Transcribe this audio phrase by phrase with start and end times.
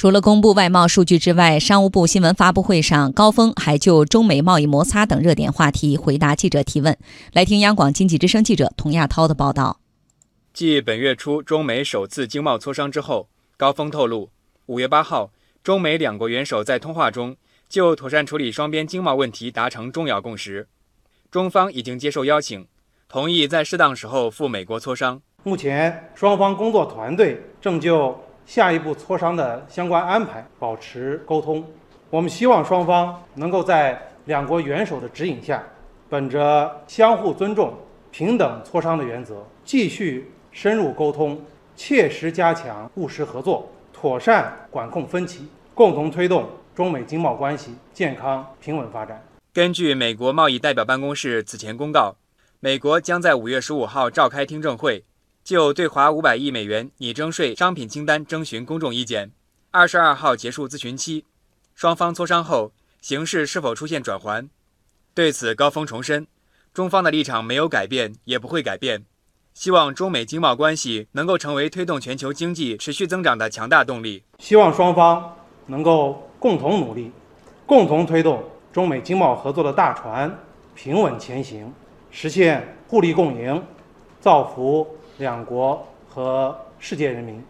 [0.00, 6.96] 除了公布外贸数据之外，商务部新闻发布会上，高峰还就中美贸易摩擦等热点话题回答记者提问。
[7.34, 9.78] 来听央广经济之声记者童亚涛的报道。
[10.54, 13.28] 继本月初中美首次经贸磋商之后，
[13.58, 14.30] 高峰透露，
[14.64, 15.32] 五月八号，
[15.62, 17.36] 中美两国元首在通话中
[17.68, 20.66] 就妥善处理双边经贸问题达成重要共识。
[21.30, 22.66] 中方已经接受邀请，
[23.06, 25.20] 同意在适当时候赴美国磋商。
[25.42, 28.18] 目前，双方工作团队正就
[28.50, 31.64] 下一步磋商的相关安排保持沟通，
[32.10, 35.62] 我们希望双方能够在两国元首的指引下，
[36.08, 37.72] 本着相互尊重、
[38.10, 41.40] 平等磋商的原则，继续深入沟通，
[41.76, 49.24] 切实加强务实合作，妥善管控分歧，共同推动中美经贸关系健康平稳发展。
[49.52, 52.16] 根据美国贸易代表办公室此前公告，
[52.58, 55.04] 美国将在五月十五号召开听证会。
[55.42, 59.32] 就对华五百亿美元拟征税商品清单征询公众意见，
[59.70, 61.24] 二十二号结束咨询期。
[61.74, 64.48] 双方磋商后，形势是否出现转圜？
[65.14, 66.26] 对此，高峰重申，
[66.72, 69.04] 中方的立场没有改变，也不会改变。
[69.54, 74.22] 希望中美经贸关系能够成为推动全球经济持续增长的强大动力。
[74.38, 77.10] 希望双方能够共同努力，
[77.66, 80.38] 共同推动中美经贸合作的大船
[80.74, 81.72] 平稳前行，
[82.10, 83.60] 实现互利共赢，
[84.20, 84.86] 造福。
[85.20, 87.44] 两国和世界人民。